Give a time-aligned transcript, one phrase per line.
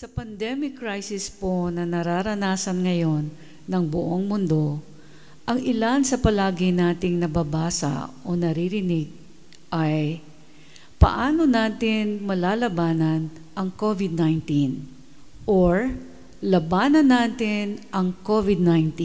[0.00, 3.28] Sa pandemic crisis po na nararanasan ngayon
[3.68, 4.80] ng buong mundo,
[5.44, 9.12] ang ilan sa palagi nating nababasa o naririnig
[9.68, 10.24] ay
[10.96, 14.48] paano natin malalabanan ang COVID-19
[15.44, 15.92] or
[16.40, 18.96] labanan natin ang COVID-19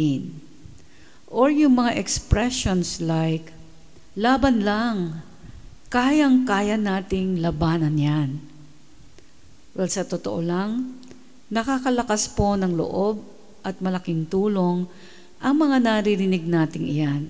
[1.28, 3.52] or yung mga expressions like
[4.16, 5.28] laban lang,
[5.92, 8.55] kayang-kaya nating labanan yan.
[9.76, 10.96] Well, sa totoo lang,
[11.52, 13.20] nakakalakas po ng loob
[13.60, 14.88] at malaking tulong
[15.44, 17.28] ang mga naririnig nating iyan.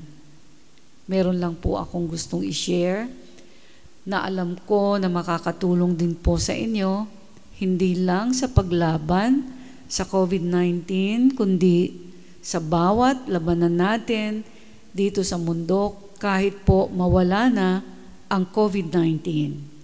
[1.10, 3.10] Meron lang po akong gustong i-share
[4.06, 7.10] na alam ko na makakatulong din po sa inyo,
[7.58, 9.42] hindi lang sa paglaban
[9.90, 11.98] sa COVID-19, kundi
[12.46, 14.46] sa bawat labanan natin
[14.94, 17.82] dito sa mundo kahit po mawala na
[18.30, 19.75] ang COVID-19.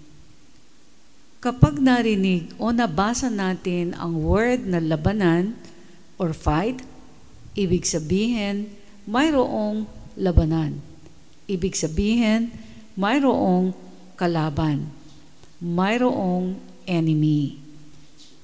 [1.41, 5.57] Kapag narinig o nabasa natin ang word na labanan
[6.21, 6.85] or fight,
[7.57, 8.69] ibig sabihin
[9.09, 10.77] mayroong labanan.
[11.49, 12.53] Ibig sabihin
[12.93, 13.73] mayroong
[14.13, 14.85] kalaban.
[15.57, 17.57] Mayroong enemy.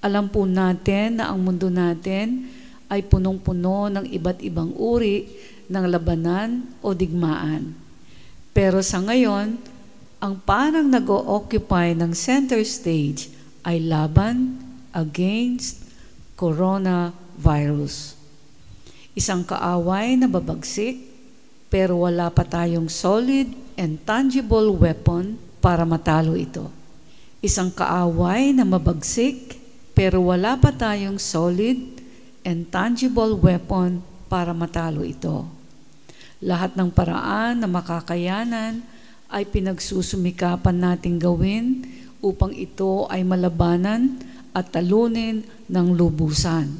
[0.01, 2.49] Alam po natin na ang mundo natin
[2.89, 5.29] ay punong-puno ng iba't ibang uri
[5.69, 7.77] ng labanan o digmaan.
[8.57, 9.76] Pero sa ngayon,
[10.17, 13.29] ang parang nag-occupy ng center stage
[13.61, 14.57] ay laban
[14.89, 15.85] against
[16.33, 18.17] coronavirus.
[19.13, 21.05] Isang kaaway na babagsik
[21.69, 26.65] pero wala pa tayong solid and tangible weapon para matalo ito.
[27.37, 29.57] Isang kaaway na mabagsik
[29.93, 31.77] pero wala pa tayong solid
[32.41, 35.45] and tangible weapon para matalo ito.
[36.41, 38.96] Lahat ng paraan na makakayanan
[39.27, 41.83] ay pinagsusumikapan nating gawin
[42.23, 44.19] upang ito ay malabanan
[44.55, 46.79] at talunin ng lubusan.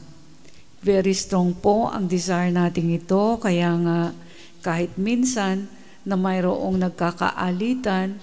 [0.82, 4.00] Very strong po ang desire nating ito, kaya nga
[4.64, 5.68] kahit minsan
[6.08, 8.18] na mayroong nagkakaalitan,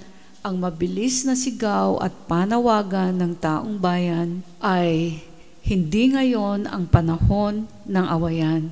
[0.45, 5.21] ang mabilis na sigaw at panawagan ng taong bayan ay
[5.65, 8.69] hindi ngayon ang panahon ng awayan.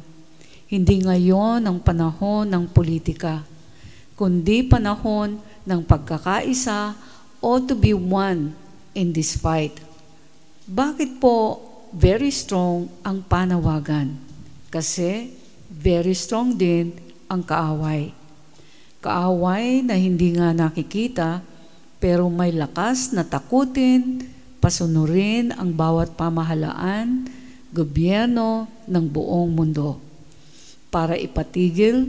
[0.69, 3.52] Hindi ngayon ang panahon ng politika
[4.19, 6.95] kundi panahon ng pagkakaisa
[7.43, 8.55] o to be one
[8.93, 9.79] in this fight.
[10.69, 11.59] Bakit po
[11.91, 14.15] very strong ang panawagan?
[14.73, 15.33] Kasi
[15.69, 16.95] very strong din
[17.27, 18.13] ang kaaway.
[19.03, 21.43] Kaaway na hindi nga nakikita
[22.03, 24.27] pero may lakas na takutin,
[24.59, 27.27] pasunurin ang bawat pamahalaan,
[27.71, 29.99] gobyerno ng buong mundo
[30.93, 32.05] para ipatigil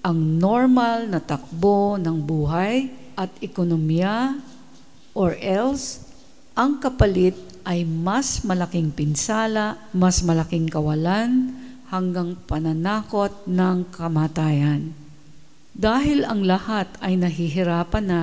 [0.00, 4.40] ang normal na takbo ng buhay at ekonomiya
[5.12, 6.08] or else
[6.56, 7.36] ang kapalit
[7.68, 11.52] ay mas malaking pinsala, mas malaking kawalan
[11.92, 14.96] hanggang pananakot ng kamatayan.
[15.76, 18.22] Dahil ang lahat ay nahihirapan na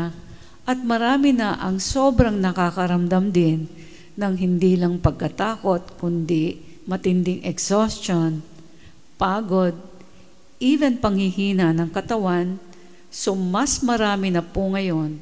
[0.68, 3.70] at marami na ang sobrang nakakaramdam din
[4.18, 6.60] ng hindi lang pagkatakot kundi
[6.90, 8.44] matinding exhaustion,
[9.16, 9.76] pagod,
[10.58, 12.58] even panghihina ng katawan,
[13.14, 15.18] so mas marami na po ngayon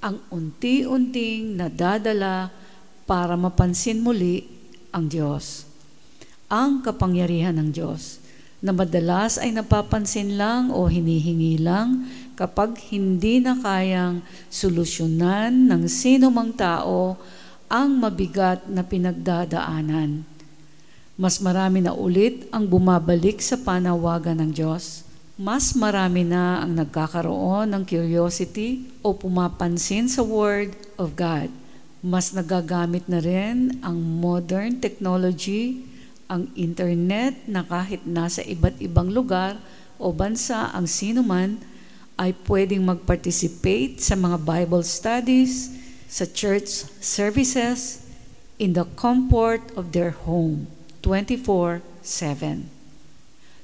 [0.00, 2.48] ang unti-unting nadadala
[3.04, 4.48] para mapansin muli
[4.90, 5.68] ang Diyos.
[6.50, 8.18] Ang kapangyarihan ng Diyos
[8.60, 12.04] na madalas ay napapansin lang o hinihingi lang
[12.36, 14.20] kapag hindi na kayang
[14.52, 17.16] solusyonan ng sino mang tao
[17.70, 20.39] ang mabigat na pinagdadaanan.
[21.20, 25.04] Mas marami na ulit ang bumabalik sa panawagan ng Diyos.
[25.36, 31.52] Mas marami na ang nagkakaroon ng curiosity o pumapansin sa Word of God.
[32.00, 35.84] Mas nagagamit na rin ang modern technology,
[36.24, 39.60] ang internet na kahit nasa iba't ibang lugar
[40.00, 41.60] o bansa ang sino man
[42.16, 45.68] ay pwedeng mag-participate sa mga Bible studies,
[46.08, 48.08] sa church services,
[48.56, 50.79] in the comfort of their home.
[51.02, 52.64] 24-7.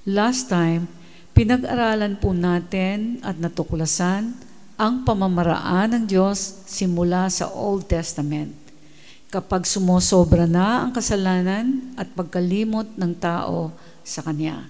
[0.09, 0.89] Last time,
[1.37, 4.33] pinag-aralan po natin at natuklasan
[4.77, 8.53] ang pamamaraan ng Diyos simula sa Old Testament.
[9.33, 13.73] Kapag sumosobra na ang kasalanan at pagkalimot ng tao
[14.07, 14.69] sa Kanya.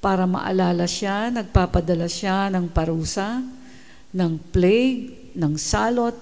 [0.00, 3.44] Para maalala siya, nagpapadala siya ng parusa,
[4.16, 6.16] ng plague, ng salot,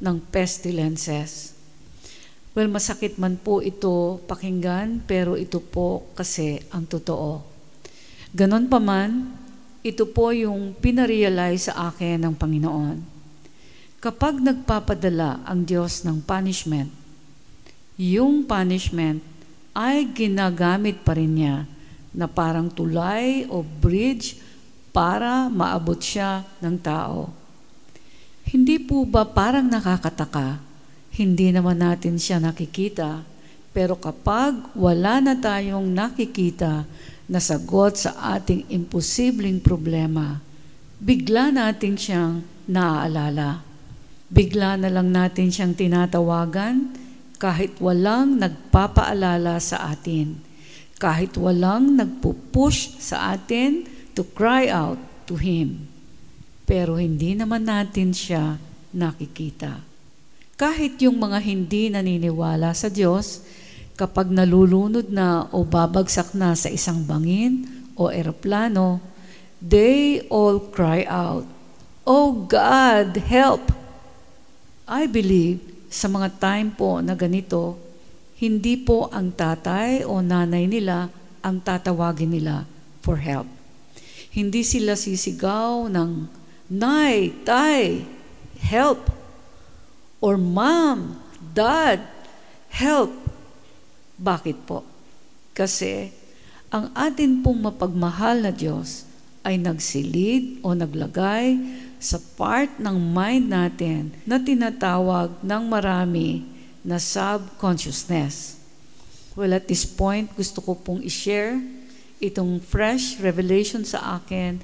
[0.00, 1.51] ng pestilences.
[2.52, 7.40] Well, masakit man po ito pakinggan, pero ito po kasi ang totoo.
[8.36, 9.32] Ganon pa man,
[9.80, 12.96] ito po yung pinarealize sa akin ng Panginoon.
[14.04, 16.92] Kapag nagpapadala ang Diyos ng punishment,
[17.96, 19.24] yung punishment
[19.72, 21.64] ay ginagamit pa rin niya
[22.12, 24.36] na parang tulay o bridge
[24.92, 27.32] para maabot siya ng tao.
[28.44, 30.71] Hindi po ba parang nakakataka?
[31.12, 33.20] Hindi naman natin siya nakikita,
[33.76, 36.88] pero kapag wala na tayong nakikita
[37.28, 40.40] na sagot sa ating imposibleng problema,
[40.96, 43.60] bigla natin siyang naaalala.
[44.32, 46.96] Bigla na lang natin siyang tinatawagan
[47.36, 50.40] kahit walang nagpapaalala sa atin,
[50.96, 53.84] kahit walang nagpupush sa atin
[54.16, 54.96] to cry out
[55.28, 55.92] to Him.
[56.64, 58.56] Pero hindi naman natin siya
[58.96, 59.91] nakikita.
[60.56, 63.42] Kahit yung mga hindi naniniwala sa Diyos,
[63.96, 69.00] kapag nalulunod na o babagsak na sa isang bangin o eroplano,
[69.62, 71.46] they all cry out,
[72.02, 73.70] Oh God, help!
[74.90, 77.78] I believe sa mga time po na ganito,
[78.42, 81.06] hindi po ang tatay o nanay nila
[81.46, 82.66] ang tatawagin nila
[83.06, 83.46] for help.
[84.34, 86.26] Hindi sila sisigaw ng,
[86.72, 88.02] Nay, Tay,
[88.58, 89.21] help!
[90.22, 91.18] Or Mom,
[91.50, 91.98] Dad,
[92.70, 93.10] help!
[94.22, 94.86] Bakit po?
[95.50, 96.14] Kasi
[96.70, 99.02] ang atin pong mapagmahal na Diyos
[99.42, 101.58] ay nagsilid o naglagay
[101.98, 106.46] sa part ng mind natin na tinatawag ng marami
[106.86, 108.62] na subconsciousness.
[109.34, 111.58] Well, at this point, gusto ko pong i-share
[112.22, 114.62] itong fresh revelation sa akin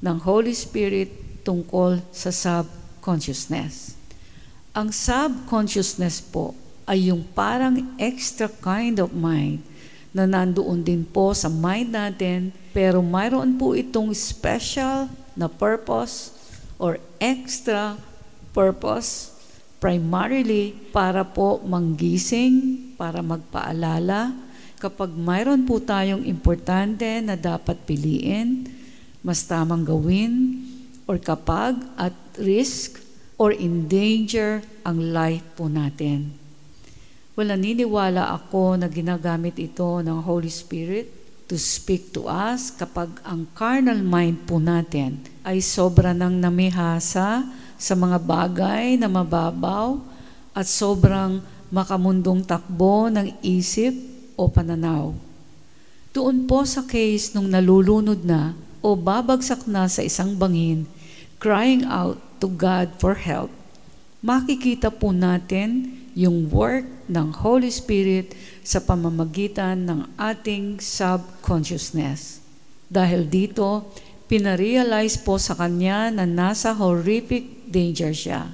[0.00, 1.12] ng Holy Spirit
[1.44, 4.00] tungkol sa subconsciousness.
[4.74, 6.50] Ang subconsciousness po
[6.82, 9.62] ay yung parang extra kind of mind
[10.10, 15.06] na nandoon din po sa mind natin pero mayroon po itong special
[15.38, 16.34] na purpose
[16.74, 17.94] or extra
[18.50, 19.30] purpose
[19.78, 24.34] primarily para po manggising, para magpaalala,
[24.82, 28.66] kapag mayroon po tayong importante na dapat piliin,
[29.22, 30.66] mas tamang gawin,
[31.06, 33.03] or kapag at risk
[33.36, 36.34] or in danger ang life po natin.
[37.34, 41.10] Well, naniniwala ako na ginagamit ito ng Holy Spirit
[41.50, 47.44] to speak to us kapag ang carnal mind po natin ay sobra nang namihasa
[47.74, 49.98] sa mga bagay na mababaw
[50.54, 51.42] at sobrang
[51.74, 53.92] makamundong takbo ng isip
[54.38, 55.10] o pananaw.
[56.14, 60.86] Doon po sa case nung nalulunod na o babagsak na sa isang bangin,
[61.38, 63.50] crying out to God for help,
[64.24, 68.32] makikita po natin yung work ng Holy Spirit
[68.62, 72.40] sa pamamagitan ng ating subconsciousness.
[72.86, 73.90] Dahil dito,
[74.30, 78.48] pinarealize po sa kanya na nasa horrific danger siya.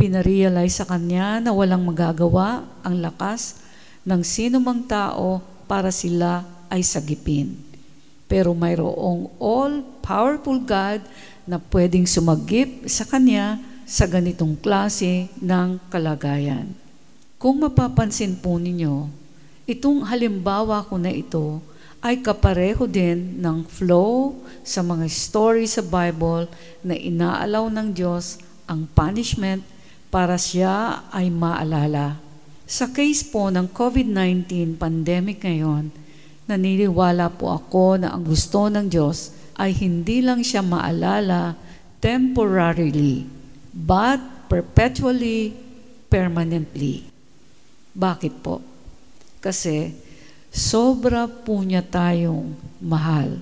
[0.00, 3.60] Pinarealize sa kanya na walang magagawa ang lakas
[4.08, 7.52] ng sino mang tao para sila ay sagipin.
[8.24, 11.04] Pero mayroong all-powerful God
[11.50, 16.70] na pwedeng sumagip sa Kanya sa ganitong klase ng kalagayan.
[17.42, 19.10] Kung mapapansin po ninyo,
[19.66, 21.58] itong halimbawa ko na ito
[21.98, 26.46] ay kapareho din ng flow sa mga story sa Bible
[26.86, 28.38] na inaalaw ng Diyos
[28.70, 29.66] ang punishment
[30.14, 32.30] para siya ay maalala
[32.70, 35.90] sa case po ng COVID-19 pandemic ngayon,
[36.46, 41.52] naniniwala po ako na ang gusto ng Diyos ay hindi lang siya maalala
[42.00, 43.28] temporarily,
[43.76, 44.16] but
[44.48, 45.52] perpetually,
[46.08, 47.04] permanently.
[47.92, 48.64] Bakit po?
[49.44, 49.92] Kasi
[50.48, 53.36] sobra po niya tayong mahal.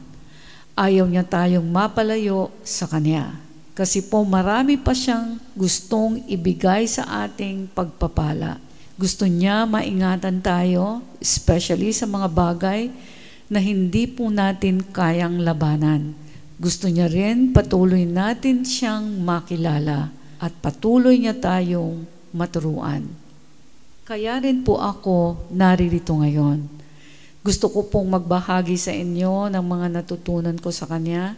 [0.74, 3.38] Ayaw niya tayong mapalayo sa Kanya.
[3.78, 8.58] Kasi po marami pa siyang gustong ibigay sa ating pagpapala.
[8.98, 12.90] Gusto niya maingatan tayo, especially sa mga bagay
[13.48, 16.12] na hindi po natin kayang labanan.
[16.60, 23.08] Gusto niya rin patuloy natin siyang makilala at patuloy niya tayong maturuan.
[24.04, 26.64] Kaya rin po ako naririto ngayon.
[27.44, 31.36] Gusto ko pong magbahagi sa inyo ng mga natutunan ko sa Kanya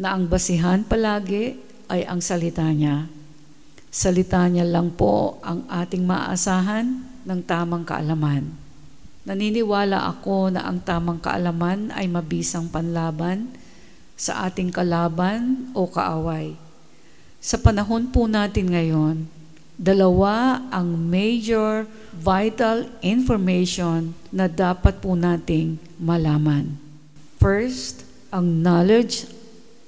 [0.00, 1.58] na ang basihan palagi
[1.90, 3.18] ay ang salita niya
[3.88, 8.44] Salita niya lang po ang ating maaasahan ng tamang kaalaman.
[9.28, 13.52] Naniniwala ako na ang tamang kaalaman ay mabisang panlaban
[14.16, 16.56] sa ating kalaban o kaaway.
[17.36, 19.28] Sa panahon po natin ngayon,
[19.76, 21.84] dalawa ang major
[22.16, 26.80] vital information na dapat po nating malaman.
[27.36, 29.28] First, ang knowledge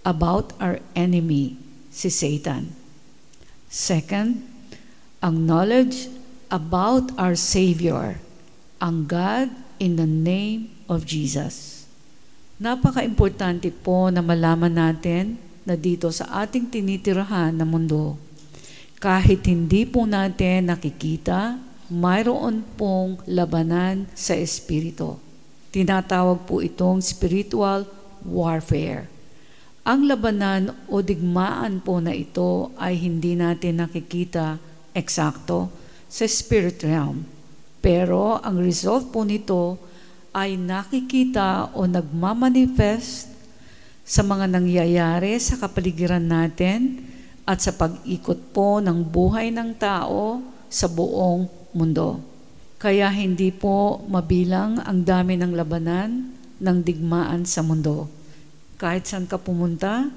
[0.04, 1.56] about our enemy,
[1.88, 2.76] si Satan.
[3.72, 4.44] Second,
[5.24, 6.12] ang knowledge
[6.52, 8.20] about our Savior,
[8.80, 11.84] ang God in the name of Jesus.
[12.56, 15.36] Napaka-importante po na malaman natin
[15.68, 18.16] na dito sa ating tinitirahan na mundo,
[19.00, 21.60] kahit hindi po natin nakikita,
[21.92, 25.20] mayroon pong labanan sa Espiritu.
[25.72, 27.84] Tinatawag po itong spiritual
[28.24, 29.08] warfare.
[29.84, 34.60] Ang labanan o digmaan po na ito ay hindi natin nakikita
[34.92, 35.72] eksakto
[36.08, 37.39] sa spirit realm.
[37.80, 39.80] Pero ang result po nito
[40.36, 43.32] ay nakikita o nagmamanifest
[44.04, 47.02] sa mga nangyayari sa kapaligiran natin
[47.48, 52.20] at sa pag-ikot po ng buhay ng tao sa buong mundo.
[52.80, 58.08] Kaya hindi po mabilang ang dami ng labanan ng digmaan sa mundo.
[58.80, 60.08] Kahit saan ka pumunta,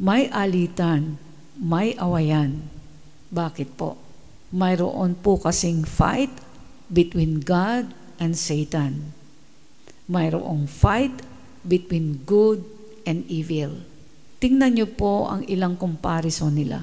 [0.00, 1.16] may alitan,
[1.56, 2.60] may awayan.
[3.32, 3.96] Bakit po?
[4.50, 6.32] Mayroon po kasing fight
[6.90, 9.14] between God and Satan.
[10.10, 11.22] Mayroong fight
[11.62, 12.66] between good
[13.06, 13.86] and evil.
[14.42, 16.82] Tingnan niyo po ang ilang comparison nila.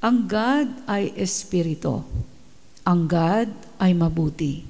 [0.00, 2.00] Ang God ay espiritu.
[2.88, 4.64] Ang God ay mabuti.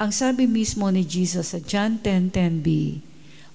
[0.00, 2.68] Ang sabi mismo ni Jesus sa John 10.10b,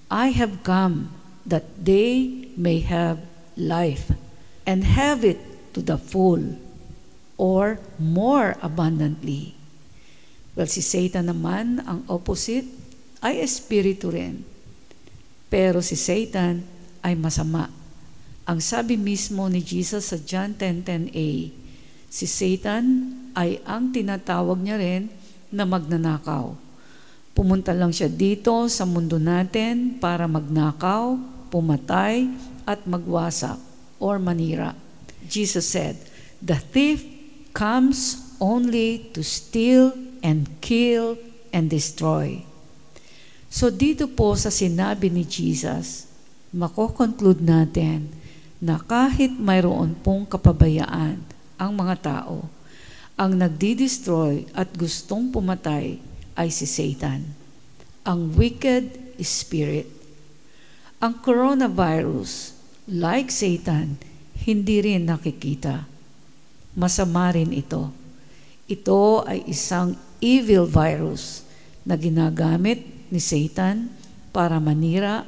[0.06, 1.10] I have come
[1.42, 3.18] that they may have
[3.58, 4.14] life
[4.62, 5.42] and have it
[5.74, 6.54] to the full
[7.34, 9.55] or more abundantly.
[10.56, 12.64] Well, si Satan naman, ang opposite,
[13.20, 14.40] ay espiritu rin.
[15.52, 16.64] Pero si Satan
[17.04, 17.68] ay masama.
[18.48, 21.28] Ang sabi mismo ni Jesus sa John 10.10a,
[22.08, 25.12] si Satan ay ang tinatawag niya rin
[25.52, 26.56] na magnanakaw.
[27.36, 31.20] Pumunta lang siya dito sa mundo natin para magnakaw,
[31.52, 32.32] pumatay
[32.64, 33.60] at magwasak
[34.00, 34.72] or manira.
[35.28, 36.00] Jesus said,
[36.40, 37.04] The thief
[37.52, 41.14] comes only to steal and kill
[41.54, 42.42] and destroy.
[43.46, 46.10] So dito po sa sinabi ni Jesus,
[46.50, 48.10] makokonclude natin
[48.58, 51.22] na kahit mayroon pong kapabayaan
[51.54, 52.50] ang mga tao,
[53.14, 56.02] ang nagdi-destroy at gustong pumatay
[56.34, 57.22] ay si Satan,
[58.02, 59.96] ang wicked spirit
[60.96, 62.56] ang coronavirus,
[62.88, 64.00] like Satan,
[64.48, 65.84] hindi rin nakikita.
[66.72, 67.92] Masama rin ito.
[68.64, 71.46] Ito ay isang evil virus
[71.86, 73.88] na ginagamit ni Satan
[74.34, 75.24] para manira,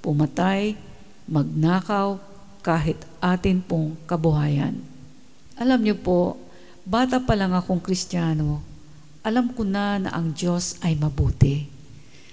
[0.00, 0.74] pumatay,
[1.28, 2.16] magnakaw,
[2.64, 4.76] kahit atin pong kabuhayan.
[5.56, 6.36] Alam niyo po,
[6.84, 8.60] bata pa lang akong kristyano,
[9.22, 11.68] alam ko na na ang Diyos ay mabuti.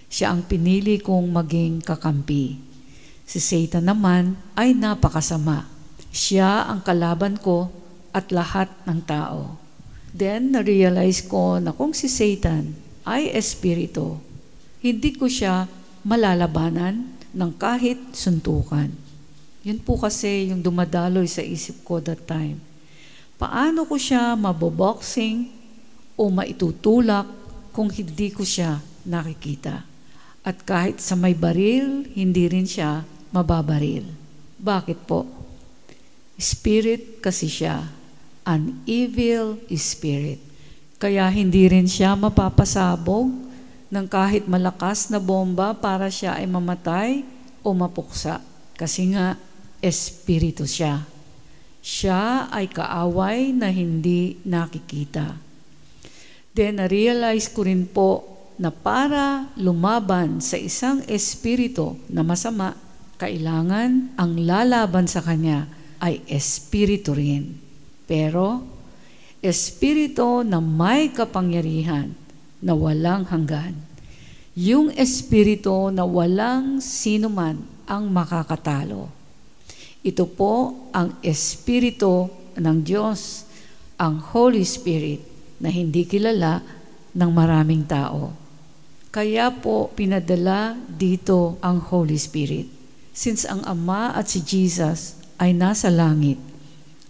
[0.07, 2.55] Siya ang pinili kong maging kakampi.
[3.25, 5.67] Si Satan naman ay napakasama.
[6.15, 7.67] Siya ang kalaban ko
[8.15, 9.59] at lahat ng tao.
[10.15, 12.71] Then, na-realize ko na kung si Satan
[13.03, 14.15] ay espiritu,
[14.79, 15.67] hindi ko siya
[16.07, 18.95] malalabanan ng kahit suntukan.
[19.67, 22.63] Yun po kasi yung dumadaloy sa isip ko that time.
[23.35, 25.51] Paano ko siya maboboxing
[26.15, 27.27] o maitutulak
[27.75, 29.83] kung hindi ko siya nakikita?
[30.45, 33.03] At kahit sa may baril, hindi rin siya
[33.35, 34.07] mababaril.
[34.61, 35.27] Bakit po?
[36.39, 37.83] Spirit kasi siya.
[38.45, 40.37] An evil spirit.
[41.01, 43.27] Kaya hindi rin siya mapapasabog
[43.89, 47.25] ng kahit malakas na bomba para siya ay mamatay
[47.65, 48.39] o mapuksa.
[48.77, 49.35] Kasi nga,
[49.81, 51.03] espiritu siya.
[51.81, 55.37] Siya ay kaaway na hindi nakikita.
[56.55, 58.23] Then, na-realize ko rin po
[58.55, 62.73] na para lumaban sa isang espiritu na masama,
[63.19, 65.67] kailangan ang lalaban sa kanya
[65.99, 67.64] ay espiritu rin.
[68.05, 68.61] Pero,
[69.41, 72.13] espiritu na may kapangyarihan
[72.61, 73.77] na walang hanggan.
[74.55, 79.11] Yung espiritu na walang sino man ang makakatalo.
[80.05, 83.45] Ito po ang espiritu ng Diyos,
[83.97, 85.21] ang Holy Spirit
[85.59, 86.61] na hindi kilala
[87.15, 88.31] ng maraming tao.
[89.09, 92.67] Kaya po pinadala dito ang Holy Spirit.
[93.15, 96.35] Since ang Ama at si Jesus ay nasa langit,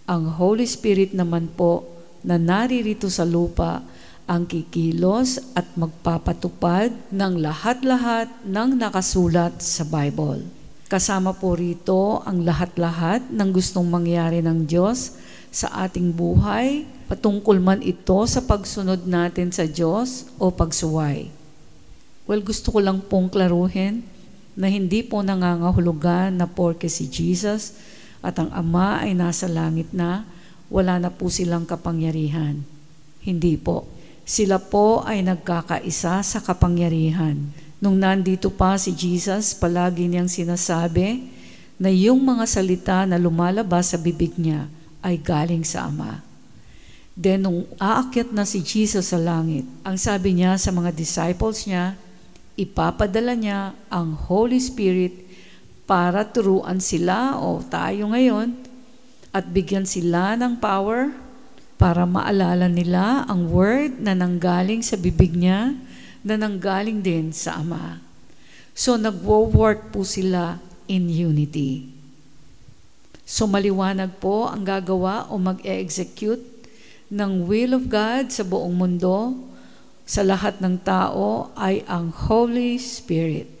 [0.06, 1.82] ang Holy Spirit naman po
[2.22, 3.82] na naririto sa lupa
[4.26, 10.46] ang kikilos at magpapatupad ng lahat-lahat ng nakasulat sa Bible.
[10.86, 15.18] Kasama po rito ang lahat-lahat ng gustong mangyari ng Diyos
[15.50, 21.30] sa ating buhay, patungkol man ito sa pagsunod natin sa Diyos o pagsuway.
[22.26, 24.06] Well, gusto ko lang pong klaruhin
[24.58, 27.78] na hindi po nangangahulugan na porke si Jesus
[28.26, 30.26] at ang Ama ay nasa langit na,
[30.66, 32.66] wala na po silang kapangyarihan.
[33.22, 33.86] Hindi po.
[34.26, 37.38] Sila po ay nagkakaisa sa kapangyarihan.
[37.78, 41.22] Nung nandito pa si Jesus, palagi niyang sinasabi
[41.78, 44.66] na yung mga salita na lumalabas sa bibig niya
[45.06, 46.24] ay galing sa Ama.
[47.14, 51.94] Then nung aakyat na si Jesus sa langit, ang sabi niya sa mga disciples niya,
[52.58, 55.25] ipapadala niya ang Holy Spirit
[55.86, 58.52] para turuan sila o tayo ngayon
[59.30, 61.14] at bigyan sila ng power
[61.78, 65.78] para maalala nila ang word na nanggaling sa bibig niya
[66.26, 68.02] na nanggaling din sa Ama.
[68.74, 70.58] So nagwo-work po sila
[70.90, 71.86] in unity.
[73.22, 76.42] So maliwanag po ang gagawa o mag-execute
[77.06, 79.38] ng will of God sa buong mundo
[80.02, 83.55] sa lahat ng tao ay ang Holy Spirit.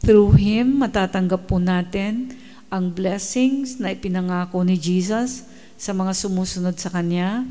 [0.00, 2.32] Through Him, matatanggap po natin
[2.72, 5.44] ang blessings na ipinangako ni Jesus
[5.76, 7.44] sa mga sumusunod sa Kanya.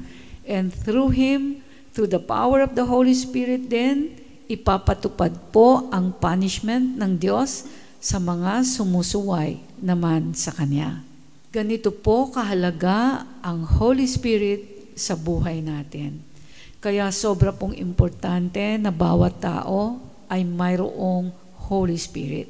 [0.50, 1.62] And through Him,
[1.94, 4.18] through the power of the Holy Spirit din,
[4.50, 7.70] ipapatupad po ang punishment ng Diyos
[8.02, 11.06] sa mga sumusuway naman sa Kanya.
[11.54, 16.22] Ganito po kahalaga ang Holy Spirit sa buhay natin.
[16.82, 20.02] Kaya sobra pong importante na bawat tao
[20.32, 21.30] ay mayroong
[21.70, 22.50] Holy Spirit.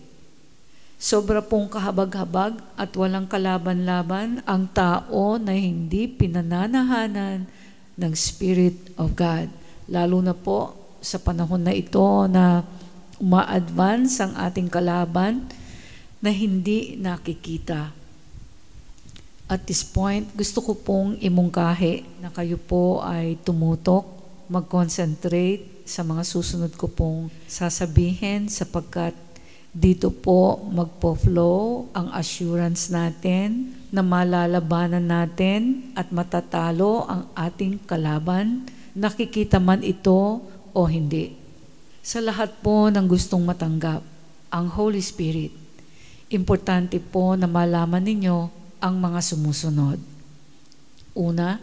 [0.99, 7.47] Sobra pong kahabag-habag at walang kalaban-laban ang tao na hindi pinananahanan
[7.99, 9.51] ng Spirit of God.
[9.91, 12.63] Lalo na po sa panahon na ito na
[13.19, 15.47] uma-advance ang ating kalaban
[16.19, 17.95] na hindi nakikita.
[19.47, 24.05] At this point, gusto ko pong imungkahi na kayo po ay tumutok
[24.51, 29.17] mag-concentrate sa mga susunod ko pong sasabihin sapagkat
[29.73, 39.57] dito po magpo-flow ang assurance natin na malalabanan natin at matatalo ang ating kalaban, nakikita
[39.57, 41.33] man ito o hindi.
[42.05, 44.05] Sa lahat po ng gustong matanggap
[44.53, 45.53] ang Holy Spirit,
[46.29, 48.37] importante po na malaman ninyo
[48.77, 49.97] ang mga sumusunod.
[51.17, 51.61] Una,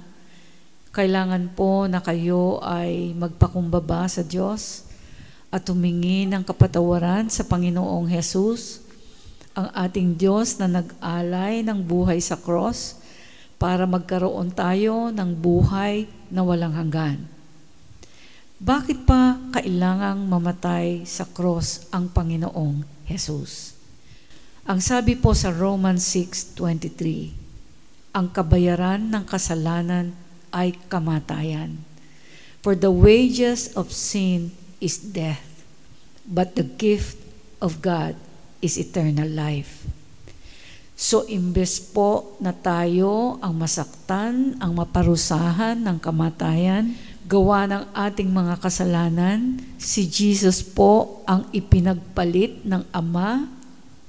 [0.96, 4.88] kailangan po na kayo ay magpakumbaba sa Diyos
[5.52, 8.80] at humingi ng kapatawaran sa Panginoong Hesus,
[9.52, 12.96] ang ating Diyos na nag-alay ng buhay sa cross
[13.60, 17.28] para magkaroon tayo ng buhay na walang hanggan.
[18.56, 23.76] Bakit pa kailangang mamatay sa cross ang Panginoong Hesus?
[24.64, 30.24] Ang sabi po sa Romans 6.23, ang kabayaran ng kasalanan
[30.56, 31.76] ay kamatayan.
[32.64, 35.44] For the wages of sin is death,
[36.24, 37.20] but the gift
[37.60, 38.16] of God
[38.64, 39.84] is eternal life.
[40.96, 46.96] So imbes po na tayo ang masaktan, ang maparusahan ng kamatayan,
[47.28, 53.44] gawa ng ating mga kasalanan, si Jesus po ang ipinagpalit ng Ama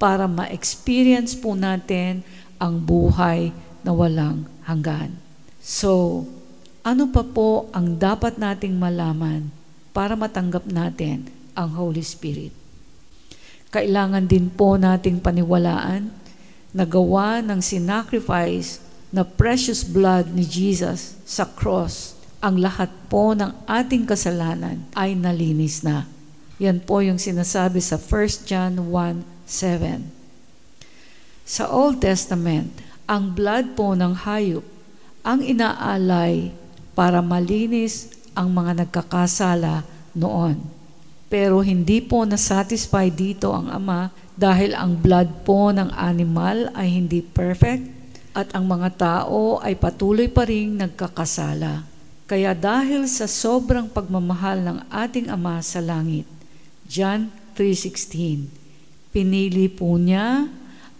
[0.00, 2.24] para ma-experience po natin
[2.56, 3.52] ang buhay
[3.84, 5.27] na walang hanggan.
[5.58, 6.24] So,
[6.86, 9.50] ano pa po ang dapat nating malaman
[9.90, 12.54] para matanggap natin ang Holy Spirit?
[13.68, 16.08] Kailangan din po nating paniwalaan
[16.72, 23.50] na gawa ng sinacrifice na precious blood ni Jesus sa cross, ang lahat po ng
[23.66, 26.06] ating kasalanan ay nalinis na.
[26.60, 30.06] Yan po yung sinasabi sa 1 John 1:7.
[31.48, 32.70] Sa Old Testament,
[33.08, 34.77] ang blood po ng hayop
[35.28, 36.48] ang inaalay
[36.96, 39.84] para malinis ang mga nagkakasala
[40.16, 40.56] noon.
[41.28, 47.20] Pero hindi po nasatisfy dito ang Ama dahil ang blood po ng animal ay hindi
[47.20, 47.84] perfect
[48.32, 51.84] at ang mga tao ay patuloy pa rin nagkakasala.
[52.24, 56.24] Kaya dahil sa sobrang pagmamahal ng ating Ama sa langit,
[56.88, 58.48] John 3.16,
[59.12, 60.48] pinili po niya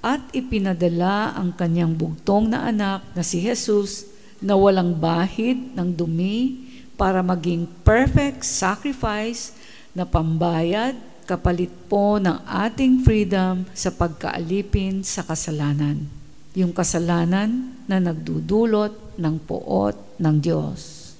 [0.05, 6.67] at ipinadala ang kanyang bugtong na anak na si Jesus na walang bahid ng dumi
[6.99, 9.55] para maging perfect sacrifice
[9.95, 10.99] na pambayad
[11.29, 16.09] kapalit po ng ating freedom sa pagkaalipin sa kasalanan.
[16.57, 21.13] Yung kasalanan na nagdudulot ng poot ng Diyos.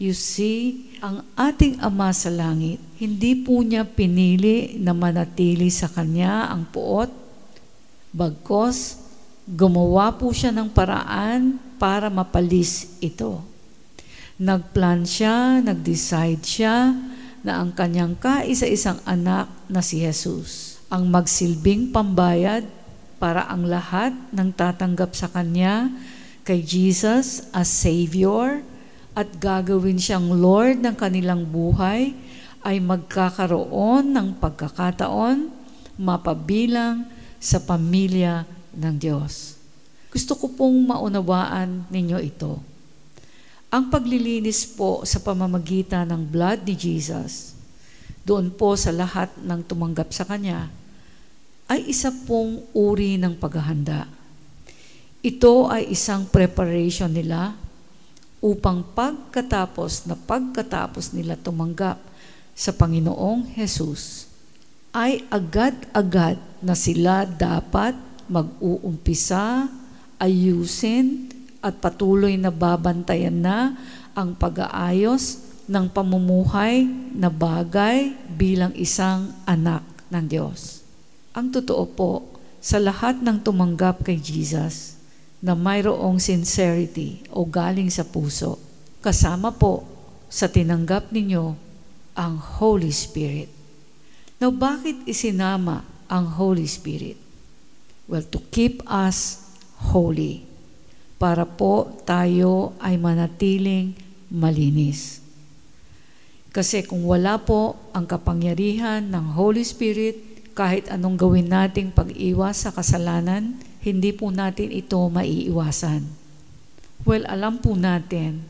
[0.00, 6.48] You see, ang ating Ama sa langit, hindi po niya pinili na manatili sa Kanya
[6.48, 7.10] ang poot,
[8.14, 9.07] bagkos
[9.48, 13.40] gumawa po siya ng paraan para mapalis ito.
[14.36, 16.92] Nagplan siya, nag-decide siya
[17.40, 22.64] na ang kanyang kaisa-isang anak na si Jesus ang magsilbing pambayad
[23.16, 25.90] para ang lahat ng tatanggap sa Kanya
[26.44, 28.64] kay Jesus as Savior
[29.12, 32.14] at gagawin siyang Lord ng kanilang buhay
[32.62, 35.50] ay magkakaroon ng pagkakataon
[35.98, 37.04] mapabilang
[37.42, 38.46] sa pamilya
[38.78, 39.58] ng Diyos.
[40.08, 42.62] Gusto ko pong maunawaan ninyo ito.
[43.68, 47.52] Ang paglilinis po sa pamamagitan ng blood ni Jesus,
[48.24, 50.72] doon po sa lahat ng tumanggap sa Kanya,
[51.68, 54.08] ay isa pong uri ng paghahanda.
[55.20, 57.52] Ito ay isang preparation nila
[58.40, 62.00] upang pagkatapos na pagkatapos nila tumanggap
[62.56, 64.32] sa Panginoong Jesus,
[64.96, 69.68] ay agad-agad na sila dapat mag-uumpisa,
[70.20, 73.74] ayusin, at patuloy na babantayan na
[74.14, 80.80] ang pag-aayos ng pamumuhay na bagay bilang isang anak ng Diyos.
[81.36, 82.12] Ang totoo po,
[82.58, 84.98] sa lahat ng tumanggap kay Jesus
[85.38, 88.58] na mayroong sincerity o galing sa puso,
[88.98, 89.86] kasama po
[90.26, 91.54] sa tinanggap ninyo
[92.18, 93.46] ang Holy Spirit.
[94.42, 97.27] Now, bakit isinama ang Holy Spirit?
[98.08, 99.44] Well, to keep us
[99.92, 100.48] holy
[101.20, 103.92] para po tayo ay manatiling
[104.32, 105.20] malinis.
[106.48, 112.72] Kasi kung wala po ang kapangyarihan ng Holy Spirit, kahit anong gawin nating pag-iwas sa
[112.72, 116.02] kasalanan, hindi po natin ito maiiwasan.
[117.04, 118.42] Well, alam po natin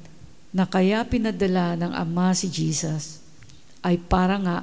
[0.54, 3.20] na kaya pinadala ng Ama si Jesus
[3.82, 4.56] ay para nga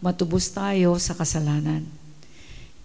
[0.00, 1.97] matubos tayo sa kasalanan.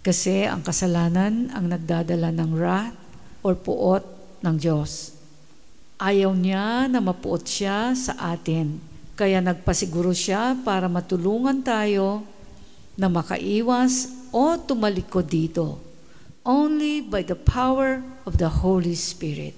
[0.04, 3.00] Kasi ang kasalanan ang nagdadala ng wrath
[3.40, 4.04] or puot
[4.44, 5.16] ng Diyos.
[5.96, 8.84] Ayaw niya na mapuot siya sa atin.
[9.16, 12.28] Kaya nagpasiguro siya para matulungan tayo
[13.00, 15.80] na makaiwas o tumalikod dito.
[16.44, 19.56] Only by the power of the Holy Spirit.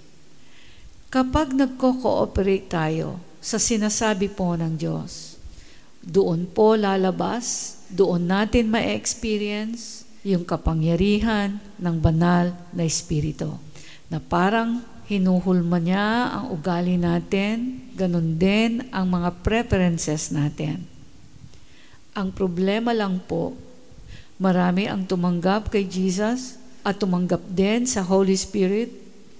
[1.09, 5.41] Kapag nagko-cooperate tayo sa sinasabi po ng Diyos,
[6.05, 13.53] doon po lalabas, doon natin ma-experience yung kapangyarihan ng banal na Espiritu
[14.09, 20.81] na parang hinuhulma niya ang ugali natin, ganun din ang mga preferences natin.
[22.17, 23.53] Ang problema lang po,
[24.41, 28.89] marami ang tumanggap kay Jesus at tumanggap din sa Holy Spirit,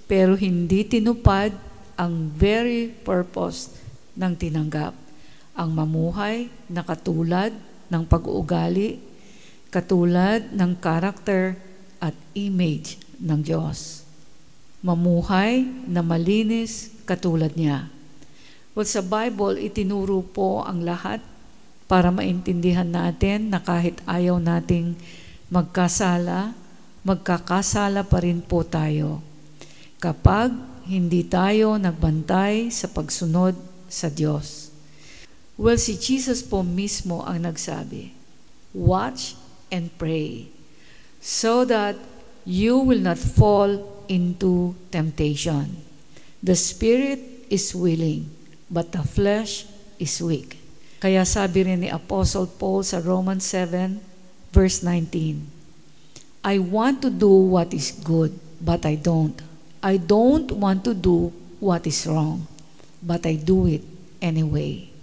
[0.06, 1.50] pero hindi tinupad
[1.98, 3.74] ang very purpose
[4.14, 4.94] ng tinanggap.
[5.58, 7.50] Ang mamuhay na katulad
[7.90, 9.02] ng pag-uugali,
[9.76, 11.60] katulad ng character
[12.00, 14.06] at image ng Diyos
[14.86, 17.90] mamuhay na malinis katulad niya.
[18.78, 21.26] Well, sa Bible, itinuro po ang lahat
[21.90, 24.94] para maintindihan natin na kahit ayaw nating
[25.50, 26.54] magkasala,
[27.02, 29.26] magkakasala pa rin po tayo
[29.98, 30.54] kapag
[30.86, 33.58] hindi tayo nagbantay sa pagsunod
[33.90, 34.70] sa Diyos.
[35.58, 38.14] Well, si Jesus po mismo ang nagsabi,
[38.76, 39.40] Watch
[39.72, 40.48] and pray
[41.26, 41.98] so that
[42.46, 45.82] you will not fall into temptation.
[46.44, 48.30] The spirit is willing,
[48.70, 49.66] but the flesh
[49.98, 50.62] is weak.
[51.02, 53.98] Kaya sabi rin ni Apostle Paul sa Romans 7,
[54.54, 55.50] verse 19,
[56.46, 59.34] I want to do what is good, but I don't.
[59.82, 62.46] I don't want to do what is wrong,
[63.02, 63.82] but I do it
[64.22, 64.94] anyway.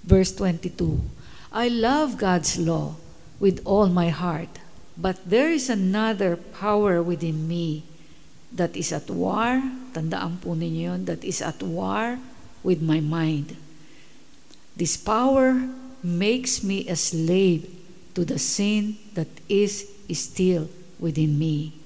[0.00, 1.00] Verse 22,
[1.52, 2.96] I love God's law
[3.44, 4.48] with all my heart,
[4.96, 7.84] but there is another power within me
[8.48, 9.60] that is at war,
[9.92, 12.16] tandaan po ninyo yun, that is at war
[12.64, 13.52] with my mind.
[14.72, 15.60] This power
[16.00, 17.68] makes me a slave
[18.16, 21.76] to the sin that is still within me.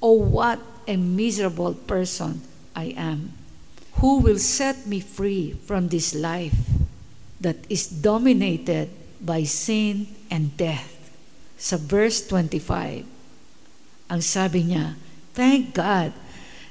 [0.00, 0.56] Oh, what
[0.88, 2.40] a miserable person
[2.72, 3.36] I am.
[4.00, 6.56] Who will set me free from this life
[7.44, 8.88] that is dominated
[9.22, 10.96] by sin and death?
[11.56, 13.06] Sa verse 25,
[14.12, 14.94] ang sabi niya,
[15.36, 16.12] Thank God.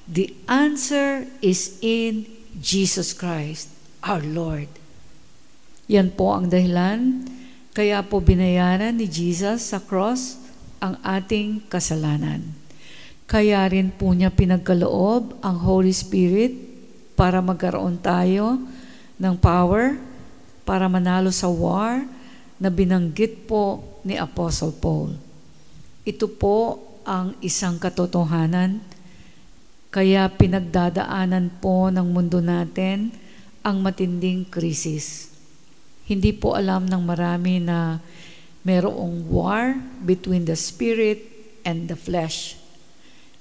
[0.05, 3.73] The answer is in Jesus Christ,
[4.05, 4.69] our Lord.
[5.89, 7.25] Yan po ang dahilan.
[7.75, 10.39] Kaya po binayaran ni Jesus sa cross
[10.79, 12.55] ang ating kasalanan.
[13.25, 16.53] Kaya rin po niya pinagkaloob ang Holy Spirit
[17.17, 18.61] para magkaroon tayo
[19.17, 19.97] ng power
[20.65, 22.05] para manalo sa war
[22.59, 25.15] na binanggit po ni Apostle Paul.
[26.05, 28.81] Ito po ang isang katotohanan.
[29.91, 33.15] Kaya pinagdadaanan po ng mundo natin
[33.63, 35.31] ang matinding krisis.
[36.05, 37.97] Hindi po alam ng marami na
[38.61, 41.21] merong war between the spirit
[41.65, 42.57] and the flesh,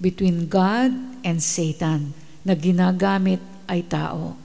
[0.01, 0.93] between God
[1.25, 4.37] and Satan, na ginagamit ay tao.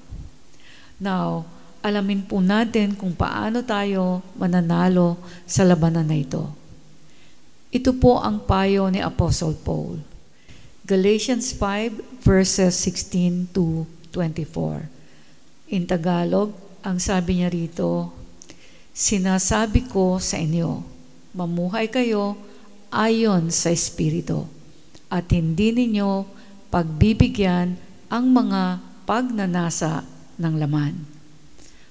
[0.99, 1.47] Now,
[1.79, 6.51] alamin po natin kung paano tayo mananalo sa labanan na ito.
[7.69, 10.01] Ito po ang payo ni Apostle Paul.
[10.89, 14.89] Galatians 5 verses 16 to 24.
[15.69, 16.49] In Tagalog,
[16.81, 18.09] ang sabi niya rito,
[18.89, 20.81] Sinasabi ko sa inyo,
[21.31, 22.35] mamuhay kayo
[22.89, 24.49] ayon sa Espiritu
[25.13, 26.25] at hindi ninyo
[26.73, 27.77] pagbibigyan
[28.09, 30.05] ang mga pagnanasa
[30.41, 31.18] ng laman.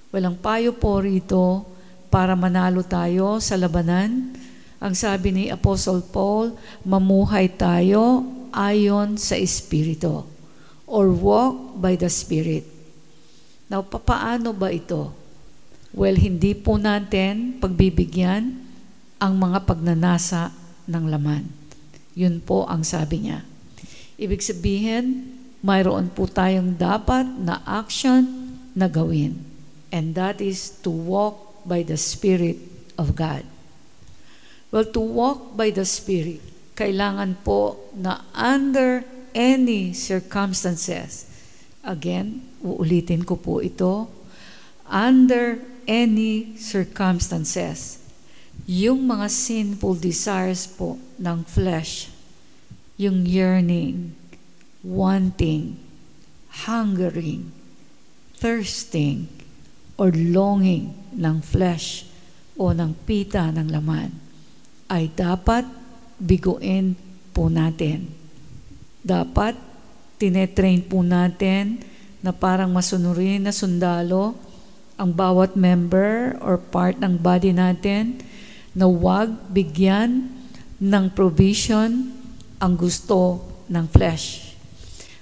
[0.09, 1.69] Walang payo po rito
[2.09, 4.33] para manalo tayo sa labanan.
[4.81, 10.25] Ang sabi ni Apostle Paul, mamuhay tayo ayon sa Espiritu
[10.89, 12.65] or walk by the Spirit.
[13.69, 15.13] Now, papaano ba ito?
[15.93, 18.57] Well, hindi po natin pagbibigyan
[19.21, 20.49] ang mga pagnanasa
[20.89, 21.53] ng laman.
[22.17, 23.45] Yun po ang sabi niya.
[24.17, 28.25] Ibig sabihin, mayroon po tayong dapat na action
[28.73, 29.48] na gawin.
[29.89, 32.57] And that is to walk by the Spirit
[32.97, 33.43] of God.
[34.69, 36.41] Well, to walk by the Spirit,
[36.77, 39.01] kailangan po na under
[39.33, 41.25] any circumstances,
[41.81, 44.05] again, uulitin ko po ito,
[44.85, 45.57] under
[45.89, 47.97] any circumstances,
[48.69, 52.13] yung mga sinful desires po ng flesh,
[52.93, 54.13] yung yearning,
[54.85, 55.81] wanting,
[56.69, 57.49] hungering,
[58.37, 59.25] thirsting,
[59.99, 62.07] or longing ng flesh
[62.55, 64.15] o ng pita ng laman,
[64.87, 65.67] ay dapat
[66.15, 66.95] biguin
[67.35, 68.07] po natin.
[69.03, 69.59] Dapat
[70.15, 71.83] tinetrain po natin
[72.19, 74.35] na parang masunurin na sundalo
[74.99, 78.19] ang bawat member or part ng body natin
[78.75, 80.27] na wag bigyan
[80.79, 82.11] ng provision
[82.59, 83.39] ang gusto
[83.71, 84.48] ng flesh.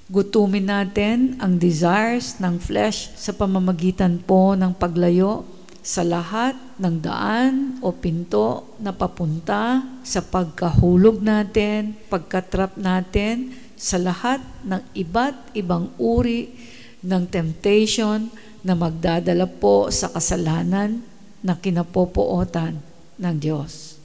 [0.08, 5.43] Gutumin natin ang desires ng flesh sa pamamagitan po ng paglayo
[5.84, 14.39] sa lahat ng daan o pinto na papunta sa pagkahulog natin, pagkatrap natin sa lahat
[14.63, 16.56] ng iba't ibang uri
[17.04, 18.32] ng temptation
[18.63, 21.04] na magdadala po sa kasalanan
[21.43, 22.80] na kinapopootan
[23.20, 24.00] ng Diyos.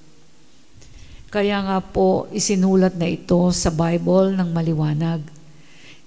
[1.30, 5.31] Kaya nga po isinulat na ito sa Bible ng maliwanag.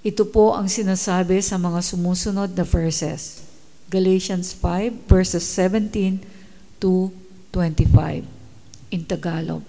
[0.05, 3.41] Ito po ang sinasabi sa mga sumusunod na verses.
[3.89, 6.21] Galatians 5 verses 17
[6.77, 7.09] to
[7.49, 8.21] 25
[8.93, 9.65] in Tagalog.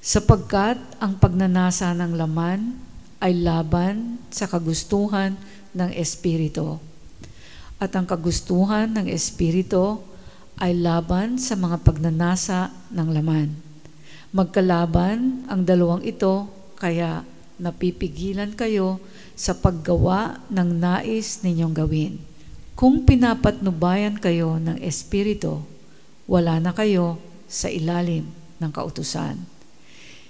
[0.00, 2.72] Sapagkat ang pagnanasa ng laman
[3.20, 5.36] ay laban sa kagustuhan
[5.76, 6.80] ng Espiritu
[7.76, 10.00] at ang kagustuhan ng Espiritu
[10.56, 13.52] ay laban sa mga pagnanasa ng laman.
[14.32, 16.48] Magkalaban ang dalawang ito,
[16.80, 17.28] kaya
[17.60, 18.96] napipigilan kayo
[19.40, 22.20] sa paggawa ng nais ninyong gawin.
[22.76, 25.64] Kung pinapatnubayan kayo ng Espiritu,
[26.28, 27.16] wala na kayo
[27.48, 28.28] sa ilalim
[28.60, 29.40] ng kautusan.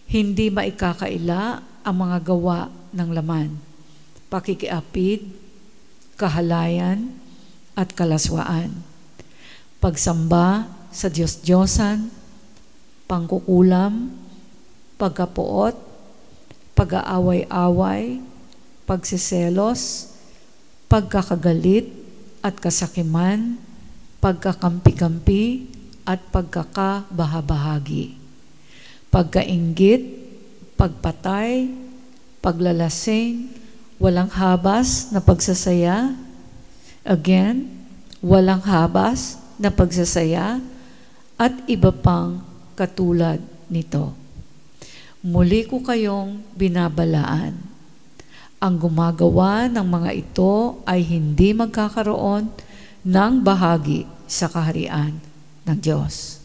[0.07, 1.43] Hindi maikakaila
[1.83, 3.59] ang mga gawa ng laman.
[4.31, 5.27] Pakikiapid,
[6.15, 7.11] kahalayan,
[7.75, 8.79] at kalaswaan.
[9.83, 12.15] Pagsamba sa Diyos-Diyosan,
[13.11, 14.15] pangkukulam,
[15.03, 15.75] pagkapuot,
[16.79, 18.30] pag-aaway-away,
[18.91, 20.11] pagsiselos,
[20.91, 21.95] pagkakagalit
[22.43, 23.55] at kasakiman,
[24.19, 25.71] pagkakampi-kampi
[26.03, 28.19] at pagkakabahabahagi,
[29.15, 30.03] pagkaingit,
[30.75, 31.71] pagpatay,
[32.43, 33.55] paglalasing,
[34.03, 36.19] walang habas na pagsasaya,
[37.01, 37.65] Again,
[38.21, 40.61] walang habas na pagsasaya
[41.41, 42.45] at iba pang
[42.77, 43.41] katulad
[43.73, 44.13] nito.
[45.25, 47.70] Muli ko kayong binabalaan.
[48.61, 52.53] Ang gumagawa ng mga ito ay hindi magkakaroon
[53.01, 55.17] ng bahagi sa kaharian
[55.65, 56.45] ng Diyos.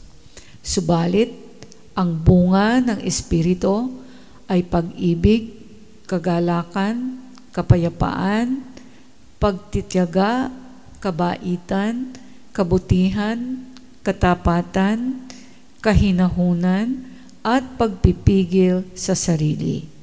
[0.64, 1.36] Subalit,
[1.92, 3.92] ang bunga ng Espiritu
[4.48, 5.60] ay pag-ibig,
[6.08, 7.20] kagalakan,
[7.52, 8.64] kapayapaan,
[9.36, 10.52] pagtityaga,
[11.04, 12.16] kabaitan,
[12.56, 13.60] kabutihan,
[14.08, 15.20] katapatan,
[15.84, 17.12] kahinahunan,
[17.46, 19.95] at pagpipigil sa sarili.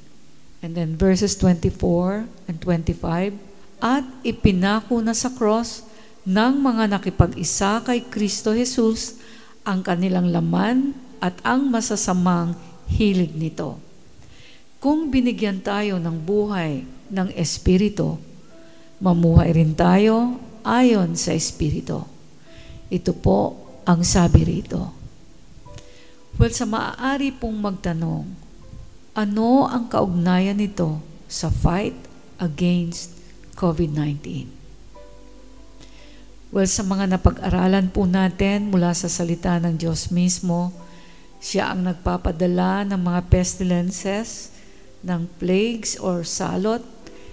[0.63, 3.35] And then verses 24 and 25,
[3.83, 5.83] At ipinako na sa cross
[6.23, 9.19] ng mga nakipag-isa kay Kristo Jesus
[9.67, 12.55] ang kanilang laman at ang masasamang
[12.87, 13.83] hilig nito.
[14.79, 18.19] Kung binigyan tayo ng buhay ng Espiritu,
[19.03, 22.07] mamuhay rin tayo ayon sa Espiritu.
[22.87, 24.95] Ito po ang sabi rito.
[26.39, 28.42] Well, sa maaari pong magtanong,
[29.13, 30.97] ano ang kaugnayan nito
[31.29, 31.97] sa fight
[32.41, 33.13] against
[33.61, 34.49] COVID-19?
[36.53, 40.73] Well, sa mga napag-aralan po natin mula sa salita ng Diyos mismo,
[41.45, 44.53] siya ang nagpapadala ng mga pestilences,
[45.05, 46.81] ng plagues or salot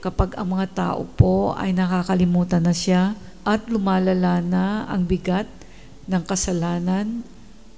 [0.03, 3.15] kapag ang mga tao po ay nakakalimutan na siya
[3.47, 5.47] at lumalala na ang bigat
[6.11, 7.23] ng kasalanan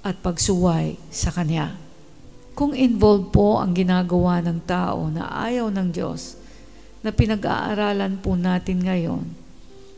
[0.02, 1.91] at pagsuway sa Kanya.
[2.52, 6.36] Kung involved po ang ginagawa ng tao na ayaw ng Diyos,
[7.02, 9.24] na pinag-aaralan po natin ngayon,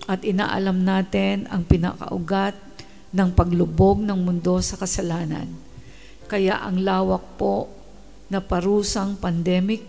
[0.09, 2.57] at inaalam natin ang pinakaugat
[3.15, 5.49] ng paglubog ng mundo sa kasalanan.
[6.31, 7.69] Kaya ang lawak po
[8.33, 9.85] na parusang pandemic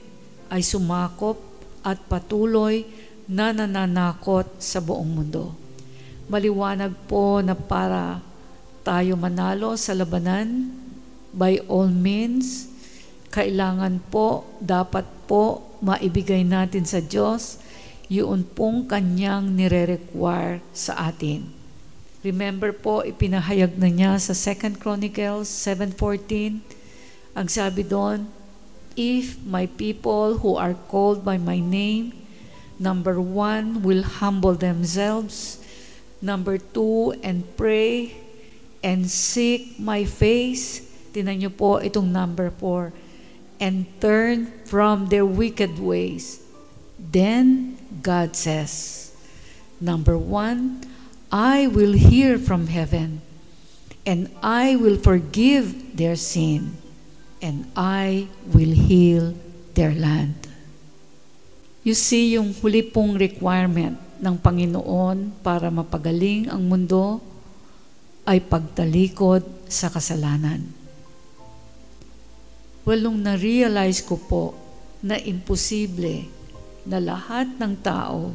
[0.52, 1.40] ay sumakop
[1.82, 2.84] at patuloy
[3.26, 5.56] na nananakot sa buong mundo.
[6.30, 8.22] Maliwanag po na para
[8.86, 10.70] tayo manalo sa labanan,
[11.36, 12.72] by all means,
[13.36, 17.60] kailangan po, dapat po maibigay natin sa Diyos
[18.08, 21.50] yun pong kanyang nire-require sa atin.
[22.22, 26.62] Remember po, ipinahayag na niya sa 2 Chronicles 7.14,
[27.38, 28.30] ang sabi doon,
[28.96, 32.16] If my people who are called by my name,
[32.80, 35.60] number one, will humble themselves,
[36.24, 38.16] number two, and pray,
[38.86, 40.85] and seek my face,
[41.16, 42.92] tinan niyo po itong number four,
[43.64, 46.44] and turn from their wicked ways,
[47.00, 49.16] then God says,
[49.80, 50.84] number one,
[51.32, 53.24] I will hear from heaven,
[54.04, 56.76] and I will forgive their sin,
[57.40, 59.40] and I will heal
[59.72, 60.52] their land.
[61.88, 67.22] You see, yung huli pong requirement ng Panginoon para mapagaling ang mundo
[68.26, 70.85] ay pagtalikod sa kasalanan.
[72.86, 74.54] Well, nung na-realize ko po
[75.02, 76.30] na imposible
[76.86, 78.30] na lahat ng tao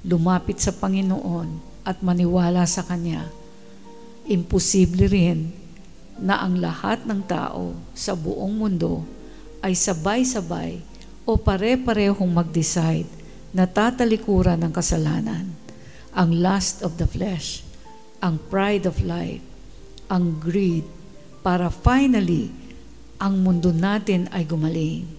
[0.00, 3.28] lumapit sa Panginoon at maniwala sa Kanya,
[4.24, 5.52] imposible rin
[6.16, 9.04] na ang lahat ng tao sa buong mundo
[9.60, 10.80] ay sabay-sabay
[11.28, 13.08] o pare-parehong mag-decide
[13.52, 15.44] na tatalikuran ng kasalanan,
[16.16, 17.60] ang lust of the flesh,
[18.24, 19.44] ang pride of life,
[20.08, 20.88] ang greed,
[21.44, 22.48] para finally,
[23.18, 25.18] ang mundo natin ay gumaling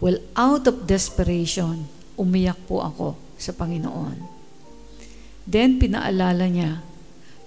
[0.00, 1.84] Well, out of desperation,
[2.16, 4.16] umiyak po ako sa Panginoon.
[5.44, 6.80] Then, pinaalala niya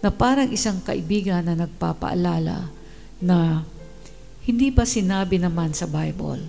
[0.06, 2.70] na parang isang kaibigan na nagpapaalala
[3.26, 3.66] na
[4.46, 6.46] hindi ba sinabi naman sa Bible,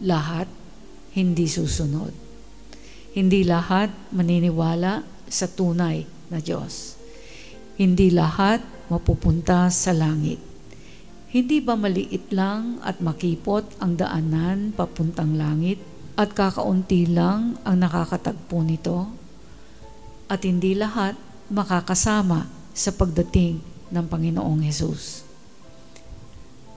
[0.00, 0.48] lahat
[1.12, 2.16] hindi susunod.
[3.12, 6.96] Hindi lahat maniniwala sa tunay na Diyos.
[7.76, 10.53] Hindi lahat mapupunta sa langit.
[11.34, 15.82] Hindi ba maliit lang at makipot ang daanan papuntang langit
[16.14, 19.10] at kakaunti lang ang nakakatagpo nito?
[20.30, 21.18] At hindi lahat
[21.50, 23.58] makakasama sa pagdating
[23.90, 25.26] ng Panginoong Hesus.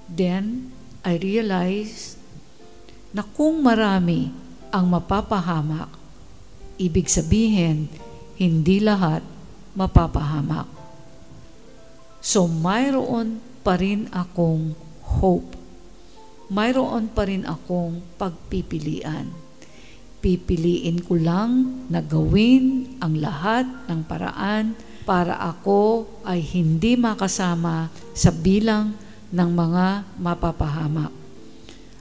[0.09, 0.73] Then,
[1.05, 2.17] I realized
[3.13, 4.33] na kung marami
[4.73, 5.93] ang mapapahamak,
[6.81, 7.93] ibig sabihin,
[8.41, 9.21] hindi lahat
[9.77, 10.65] mapapahamak.
[12.25, 14.71] So, mayroon pa rin akong
[15.19, 15.51] hope.
[16.47, 19.27] Mayroon pa rin akong pagpipilian.
[20.23, 24.71] Pipiliin ko lang na gawin ang lahat ng paraan
[25.03, 28.95] para ako ay hindi makasama sa bilang
[29.35, 31.11] ng mga mapapahamak.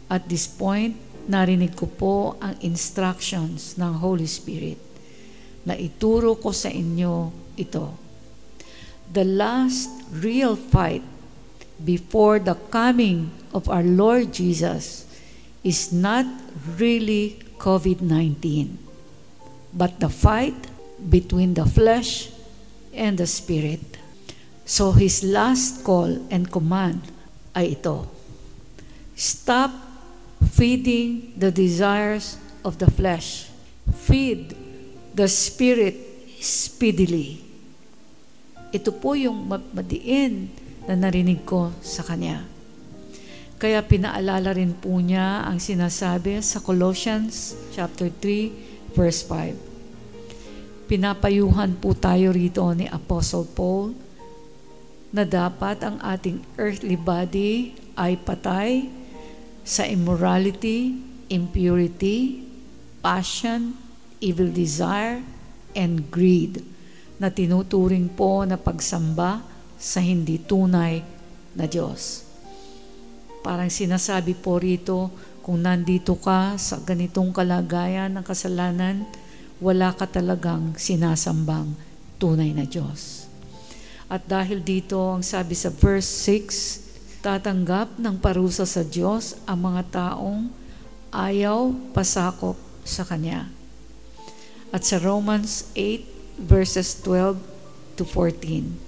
[0.07, 0.95] At this point,
[1.27, 4.79] narinig ko po ang instructions ng Holy Spirit
[5.67, 7.91] na ituro ko sa inyo ito.
[9.11, 11.16] The last real fight
[11.83, 15.05] before the coming of our Lord Jesus
[15.65, 16.25] is not
[16.79, 18.79] really COVID 19,
[19.75, 20.57] but the fight
[21.11, 22.31] between the flesh
[22.95, 23.99] and the spirit.
[24.65, 27.03] So his last call and command
[27.55, 28.11] ay ito
[29.17, 29.73] Stop
[30.53, 33.49] feeding the desires of the flesh,
[34.05, 34.53] feed
[35.17, 35.97] the spirit
[36.37, 37.41] speedily.
[38.77, 40.53] Ito po yung madiin
[40.87, 42.47] na narinig ko sa Kanya.
[43.57, 50.87] Kaya pinaalala rin po niya ang sinasabi sa Colossians chapter 3 verse 5.
[50.87, 53.97] Pinapayuhan po tayo rito ni Apostle Paul
[55.11, 58.87] na dapat ang ating earthly body ay patay
[59.67, 60.95] sa immorality,
[61.33, 62.45] impurity,
[63.01, 63.75] passion,
[64.21, 65.25] evil desire,
[65.73, 66.63] and greed
[67.17, 71.05] na tinuturing po na pagsamba sa hindi tunay
[71.57, 72.25] na Diyos.
[73.47, 75.09] Parang sinasabi po rito,
[75.47, 79.07] kung nandito ka sa ganitong kalagayan ng kasalanan,
[79.63, 81.71] wala ka talagang sinasambang
[82.19, 83.31] tunay na Diyos.
[84.11, 89.83] At dahil dito, ang sabi sa verse 6, tatanggap ng parusa sa Diyos ang mga
[89.91, 90.51] taong
[91.11, 92.55] ayaw pasakop
[92.87, 93.51] sa Kanya.
[94.71, 97.39] At sa Romans 8 verses 12
[97.99, 98.86] to 14,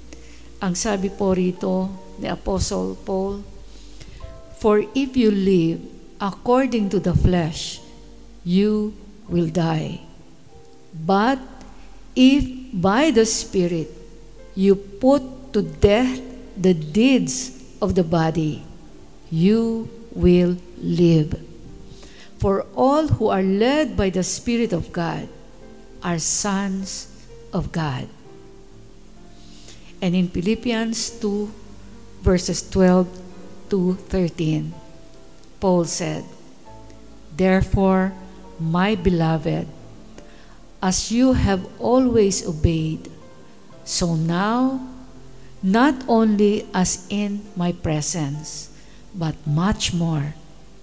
[0.58, 1.86] ang sabi po rito
[2.18, 3.46] ni Apostle Paul,
[4.58, 5.78] For if you live
[6.18, 7.78] according to the flesh,
[8.42, 8.90] you
[9.30, 10.02] will die.
[10.90, 11.38] But
[12.18, 12.42] if
[12.74, 13.86] by the Spirit
[14.58, 15.22] you put
[15.54, 16.18] to death
[16.58, 18.66] the deeds of the body,
[19.30, 21.38] you will live.
[22.42, 25.30] For all who are led by the Spirit of God
[26.02, 27.06] are sons
[27.54, 28.10] of God.
[30.00, 31.50] And in Philippians 2,
[32.22, 33.08] verses 12
[33.70, 34.72] to 13,
[35.60, 36.24] Paul said,
[37.36, 38.12] Therefore,
[38.58, 39.66] my beloved,
[40.82, 43.10] as you have always obeyed,
[43.84, 44.86] so now,
[45.62, 48.70] not only as in my presence,
[49.14, 50.34] but much more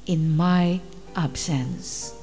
[0.06, 0.82] in my
[1.16, 2.14] absence.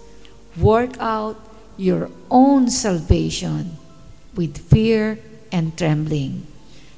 [0.57, 1.41] Work out
[1.77, 3.79] your own salvation
[4.35, 5.19] with fear
[5.51, 6.47] and trembling,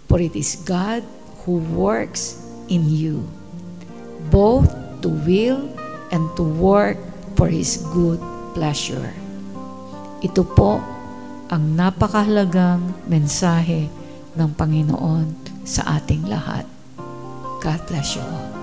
[0.09, 1.02] for it is God
[1.44, 3.24] who works in you,
[4.30, 4.68] both
[5.05, 5.68] to will
[6.12, 6.96] and to work
[7.36, 8.20] for His good
[8.57, 9.12] pleasure.
[10.24, 10.80] Ito po
[11.52, 13.92] ang napakahalagang mensahe
[14.34, 15.26] ng Panginoon
[15.68, 16.64] sa ating lahat.
[17.61, 18.53] God bless you all.